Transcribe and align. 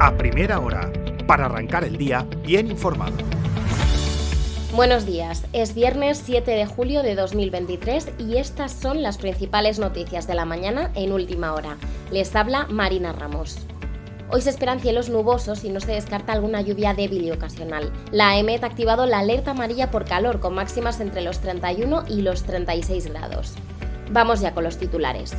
a 0.00 0.16
primera 0.16 0.58
hora, 0.60 0.90
para 1.26 1.44
arrancar 1.44 1.84
el 1.84 1.98
día 1.98 2.26
bien 2.42 2.70
informado. 2.70 3.12
Buenos 4.74 5.04
días, 5.04 5.44
es 5.52 5.74
viernes 5.74 6.22
7 6.24 6.50
de 6.50 6.64
julio 6.64 7.02
de 7.02 7.14
2023 7.14 8.12
y 8.18 8.38
estas 8.38 8.72
son 8.72 9.02
las 9.02 9.18
principales 9.18 9.78
noticias 9.78 10.26
de 10.26 10.34
la 10.34 10.46
mañana 10.46 10.90
en 10.94 11.12
última 11.12 11.52
hora. 11.52 11.76
Les 12.10 12.34
habla 12.34 12.66
Marina 12.70 13.12
Ramos. 13.12 13.58
Hoy 14.30 14.40
se 14.40 14.48
esperan 14.48 14.80
cielos 14.80 15.10
nubosos 15.10 15.64
y 15.64 15.68
no 15.68 15.80
se 15.80 15.92
descarta 15.92 16.32
alguna 16.32 16.62
lluvia 16.62 16.94
débil 16.94 17.24
y 17.24 17.32
ocasional. 17.32 17.92
La 18.10 18.38
EMET 18.38 18.64
ha 18.64 18.68
activado 18.68 19.04
la 19.04 19.18
alerta 19.18 19.50
amarilla 19.50 19.90
por 19.90 20.06
calor 20.06 20.40
con 20.40 20.54
máximas 20.54 21.00
entre 21.00 21.20
los 21.20 21.40
31 21.40 22.04
y 22.08 22.22
los 22.22 22.44
36 22.44 23.08
grados. 23.08 23.52
Vamos 24.10 24.40
ya 24.40 24.54
con 24.54 24.64
los 24.64 24.78
titulares. 24.78 25.34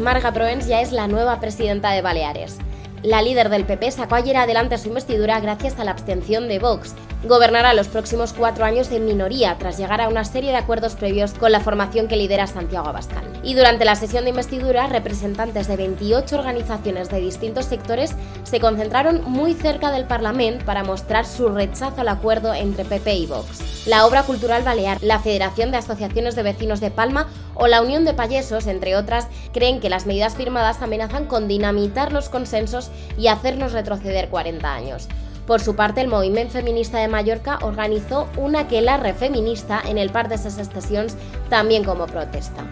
Marga 0.00 0.32
Proens 0.32 0.66
ya 0.66 0.80
es 0.80 0.92
la 0.92 1.08
nueva 1.08 1.40
presidenta 1.40 1.90
de 1.90 2.02
Baleares. 2.02 2.58
La 3.02 3.22
líder 3.22 3.48
del 3.48 3.64
PP 3.64 3.92
sacó 3.92 4.16
ayer 4.16 4.36
adelante 4.36 4.76
su 4.76 4.88
investidura 4.88 5.38
gracias 5.38 5.78
a 5.78 5.84
la 5.84 5.92
abstención 5.92 6.48
de 6.48 6.58
Vox. 6.58 6.94
Gobernará 7.24 7.72
los 7.74 7.88
próximos 7.88 8.32
cuatro 8.32 8.64
años 8.64 8.90
en 8.90 9.04
minoría 9.04 9.56
tras 9.58 9.76
llegar 9.76 10.00
a 10.00 10.08
una 10.08 10.24
serie 10.24 10.50
de 10.50 10.56
acuerdos 10.56 10.94
previos 10.94 11.32
con 11.32 11.50
la 11.50 11.60
formación 11.60 12.06
que 12.06 12.16
lidera 12.16 12.46
Santiago 12.46 12.88
Abascal. 12.88 13.24
Y 13.42 13.54
durante 13.54 13.84
la 13.84 13.96
sesión 13.96 14.24
de 14.24 14.30
investidura, 14.30 14.86
representantes 14.86 15.66
de 15.68 15.76
28 15.76 16.38
organizaciones 16.38 17.08
de 17.08 17.20
distintos 17.20 17.66
sectores 17.66 18.14
se 18.44 18.60
concentraron 18.60 19.22
muy 19.24 19.54
cerca 19.54 19.90
del 19.90 20.04
Parlamento 20.04 20.64
para 20.64 20.84
mostrar 20.84 21.26
su 21.26 21.48
rechazo 21.48 22.00
al 22.00 22.08
acuerdo 22.08 22.54
entre 22.54 22.84
PP 22.84 23.14
y 23.14 23.26
Vox. 23.26 23.86
La 23.86 24.06
Obra 24.06 24.22
Cultural 24.22 24.62
Balear, 24.62 24.98
la 25.02 25.18
Federación 25.18 25.70
de 25.70 25.78
Asociaciones 25.78 26.36
de 26.36 26.42
Vecinos 26.42 26.80
de 26.80 26.90
Palma 26.90 27.26
o 27.54 27.66
la 27.66 27.80
Unión 27.82 28.04
de 28.04 28.14
Payesos, 28.14 28.66
entre 28.66 28.96
otras, 28.96 29.26
creen 29.52 29.80
que 29.80 29.90
las 29.90 30.06
medidas 30.06 30.36
firmadas 30.36 30.82
amenazan 30.82 31.26
con 31.26 31.48
dinamitar 31.48 32.12
los 32.12 32.28
consensos 32.28 32.87
y 33.16 33.28
hacernos 33.28 33.72
retroceder 33.72 34.28
40 34.28 34.72
años. 34.72 35.08
Por 35.46 35.60
su 35.60 35.74
parte, 35.74 36.02
el 36.02 36.08
movimiento 36.08 36.52
feminista 36.52 36.98
de 36.98 37.08
Mallorca 37.08 37.58
organizó 37.62 38.28
una 38.36 38.60
aquelarre 38.60 39.14
feminista 39.14 39.80
en 39.82 39.96
el 39.96 40.10
Parc 40.10 40.28
de 40.28 40.34
esas 40.34 40.58
estaciones 40.58 41.16
también 41.48 41.84
como 41.84 42.06
protesta. 42.06 42.64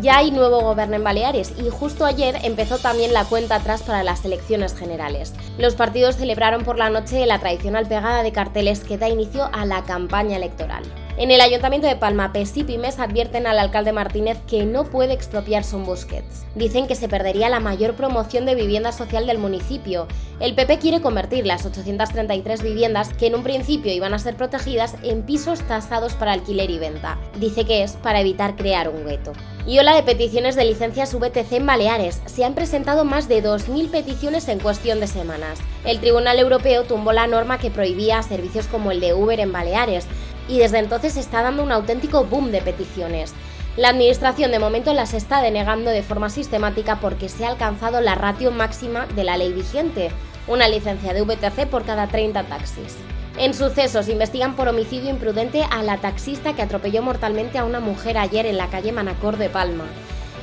Ya 0.00 0.16
hay 0.16 0.30
nuevo 0.30 0.60
gobierno 0.60 0.96
en 0.96 1.04
Baleares 1.04 1.52
y 1.56 1.68
justo 1.68 2.04
ayer 2.04 2.36
empezó 2.42 2.78
también 2.78 3.12
la 3.12 3.26
cuenta 3.26 3.56
atrás 3.56 3.82
para 3.82 4.02
las 4.02 4.24
elecciones 4.24 4.74
generales. 4.74 5.34
Los 5.58 5.76
partidos 5.76 6.16
celebraron 6.16 6.64
por 6.64 6.78
la 6.78 6.90
noche 6.90 7.26
la 7.26 7.38
tradicional 7.38 7.86
pegada 7.86 8.22
de 8.22 8.32
carteles 8.32 8.80
que 8.80 8.98
da 8.98 9.08
inicio 9.08 9.48
a 9.52 9.66
la 9.66 9.84
campaña 9.84 10.36
electoral. 10.36 10.82
En 11.16 11.30
el 11.30 11.40
Ayuntamiento 11.40 11.86
de 11.86 11.94
Palma, 11.94 12.32
PES 12.32 12.56
y 12.56 12.64
Pymes 12.64 12.98
advierten 12.98 13.46
al 13.46 13.60
alcalde 13.60 13.92
Martínez 13.92 14.38
que 14.48 14.66
no 14.66 14.82
puede 14.82 15.12
expropiar 15.12 15.62
Son 15.62 15.84
Busquets. 15.84 16.44
Dicen 16.56 16.88
que 16.88 16.96
se 16.96 17.08
perdería 17.08 17.48
la 17.48 17.60
mayor 17.60 17.94
promoción 17.94 18.46
de 18.46 18.56
vivienda 18.56 18.90
social 18.90 19.24
del 19.24 19.38
municipio. 19.38 20.08
El 20.40 20.56
PP 20.56 20.78
quiere 20.78 21.00
convertir 21.00 21.46
las 21.46 21.64
833 21.64 22.62
viviendas 22.62 23.14
que 23.14 23.28
en 23.28 23.36
un 23.36 23.44
principio 23.44 23.92
iban 23.92 24.12
a 24.12 24.18
ser 24.18 24.34
protegidas 24.34 24.96
en 25.04 25.22
pisos 25.22 25.60
tasados 25.62 26.14
para 26.14 26.32
alquiler 26.32 26.68
y 26.70 26.78
venta. 26.78 27.16
Dice 27.38 27.64
que 27.64 27.84
es 27.84 27.92
para 27.92 28.20
evitar 28.20 28.56
crear 28.56 28.88
un 28.88 29.06
gueto. 29.06 29.34
Y 29.68 29.78
ola 29.78 29.94
de 29.94 30.02
peticiones 30.02 30.56
de 30.56 30.64
licencias 30.64 31.14
VTC 31.14 31.52
en 31.52 31.66
Baleares. 31.66 32.22
Se 32.26 32.44
han 32.44 32.54
presentado 32.54 33.04
más 33.04 33.28
de 33.28 33.42
2.000 33.42 33.88
peticiones 33.88 34.48
en 34.48 34.58
cuestión 34.58 34.98
de 34.98 35.06
semanas. 35.06 35.60
El 35.84 36.00
Tribunal 36.00 36.40
Europeo 36.40 36.82
tumbó 36.82 37.12
la 37.12 37.28
norma 37.28 37.58
que 37.58 37.70
prohibía 37.70 38.20
servicios 38.24 38.66
como 38.66 38.90
el 38.90 39.00
de 39.00 39.14
Uber 39.14 39.38
en 39.38 39.52
Baleares 39.52 40.06
y 40.48 40.58
desde 40.58 40.78
entonces 40.78 41.16
está 41.16 41.42
dando 41.42 41.62
un 41.62 41.72
auténtico 41.72 42.24
boom 42.24 42.50
de 42.50 42.60
peticiones. 42.60 43.32
La 43.76 43.88
Administración 43.88 44.52
de 44.52 44.60
momento 44.60 44.94
las 44.94 45.14
está 45.14 45.42
denegando 45.42 45.90
de 45.90 46.02
forma 46.02 46.30
sistemática 46.30 47.00
porque 47.00 47.28
se 47.28 47.44
ha 47.44 47.48
alcanzado 47.48 48.00
la 48.00 48.14
ratio 48.14 48.52
máxima 48.52 49.06
de 49.06 49.24
la 49.24 49.36
ley 49.36 49.52
vigente, 49.52 50.10
una 50.46 50.68
licencia 50.68 51.12
de 51.12 51.22
VTC 51.22 51.66
por 51.68 51.84
cada 51.84 52.06
30 52.06 52.44
taxis. 52.44 52.96
En 53.36 53.52
sucesos 53.52 54.08
investigan 54.08 54.54
por 54.54 54.68
homicidio 54.68 55.10
imprudente 55.10 55.64
a 55.68 55.82
la 55.82 55.96
taxista 55.96 56.54
que 56.54 56.62
atropelló 56.62 57.02
mortalmente 57.02 57.58
a 57.58 57.64
una 57.64 57.80
mujer 57.80 58.16
ayer 58.16 58.46
en 58.46 58.58
la 58.58 58.68
calle 58.68 58.92
Manacor 58.92 59.38
de 59.38 59.48
Palma. 59.48 59.86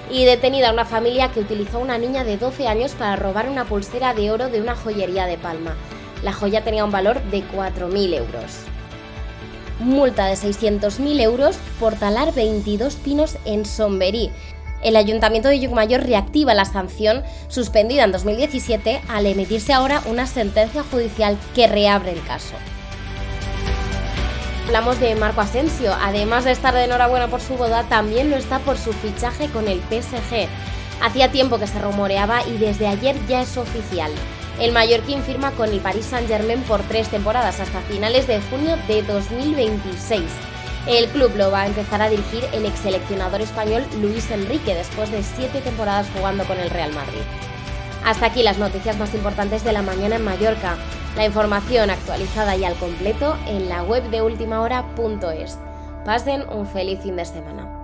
Y 0.09 0.25
detenida 0.25 0.73
una 0.73 0.83
familia 0.83 1.31
que 1.31 1.39
utilizó 1.39 1.77
a 1.77 1.81
una 1.81 1.97
niña 1.97 2.25
de 2.25 2.35
12 2.35 2.67
años 2.67 2.91
para 2.95 3.15
robar 3.15 3.47
una 3.47 3.63
pulsera 3.63 4.13
de 4.13 4.29
oro 4.29 4.49
de 4.49 4.59
una 4.59 4.75
joyería 4.75 5.25
de 5.25 5.37
Palma. 5.37 5.77
La 6.21 6.33
joya 6.33 6.65
tenía 6.65 6.83
un 6.83 6.91
valor 6.91 7.21
de 7.31 7.43
4.000 7.43 8.13
euros 8.13 8.65
multa 9.81 10.27
de 10.27 10.35
600.000 10.35 11.21
euros 11.21 11.57
por 11.79 11.95
talar 11.95 12.33
22 12.33 12.95
pinos 12.95 13.37
en 13.45 13.65
Somberí. 13.65 14.31
El 14.83 14.95
Ayuntamiento 14.95 15.49
de 15.49 15.59
Yucmayor 15.59 16.03
reactiva 16.03 16.53
la 16.53 16.65
sanción 16.65 17.23
suspendida 17.47 18.03
en 18.03 18.11
2017 18.11 19.01
al 19.09 19.25
emitirse 19.27 19.73
ahora 19.73 20.01
una 20.05 20.25
sentencia 20.25 20.83
judicial 20.83 21.37
que 21.53 21.67
reabre 21.67 22.11
el 22.11 22.23
caso. 22.23 22.55
Hablamos 24.65 24.99
de 24.99 25.15
Marco 25.15 25.41
Asensio, 25.41 25.93
además 26.01 26.45
de 26.45 26.51
estar 26.51 26.73
de 26.73 26.85
enhorabuena 26.85 27.27
por 27.27 27.41
su 27.41 27.55
boda, 27.55 27.83
también 27.83 28.29
lo 28.29 28.37
está 28.37 28.59
por 28.59 28.77
su 28.77 28.93
fichaje 28.93 29.49
con 29.49 29.67
el 29.67 29.79
PSG. 29.81 30.47
Hacía 31.01 31.31
tiempo 31.31 31.59
que 31.59 31.67
se 31.67 31.79
rumoreaba 31.79 32.47
y 32.47 32.57
desde 32.57 32.87
ayer 32.87 33.15
ya 33.27 33.41
es 33.41 33.57
oficial. 33.57 34.11
El 34.61 34.73
Mallorquín 34.73 35.23
firma 35.23 35.49
con 35.53 35.69
el 35.69 35.79
Paris 35.79 36.05
Saint-Germain 36.05 36.61
por 36.61 36.81
tres 36.83 37.09
temporadas 37.09 37.59
hasta 37.59 37.81
finales 37.81 38.27
de 38.27 38.39
junio 38.41 38.77
de 38.87 39.01
2026. 39.01 40.21
El 40.85 41.07
club 41.07 41.31
lo 41.35 41.49
va 41.49 41.61
a 41.61 41.65
empezar 41.67 41.99
a 41.99 42.09
dirigir 42.09 42.43
el 42.53 42.67
ex 42.67 42.77
seleccionador 42.77 43.41
español 43.41 43.83
Luis 43.99 44.29
Enrique 44.29 44.75
después 44.75 45.09
de 45.09 45.23
siete 45.23 45.61
temporadas 45.61 46.05
jugando 46.15 46.43
con 46.43 46.59
el 46.59 46.69
Real 46.69 46.93
Madrid. 46.93 47.23
Hasta 48.05 48.27
aquí 48.27 48.43
las 48.43 48.59
noticias 48.59 48.99
más 48.99 49.15
importantes 49.15 49.63
de 49.63 49.73
la 49.73 49.81
mañana 49.81 50.17
en 50.17 50.23
Mallorca. 50.23 50.77
La 51.15 51.25
información 51.25 51.89
actualizada 51.89 52.55
y 52.55 52.63
al 52.63 52.75
completo 52.75 53.37
en 53.47 53.67
la 53.67 53.81
web 53.81 54.11
de 54.11 54.21
ultimahora.es. 54.21 55.57
Pasen 56.05 56.47
un 56.49 56.67
feliz 56.67 56.99
fin 57.01 57.15
de 57.15 57.25
semana. 57.25 57.80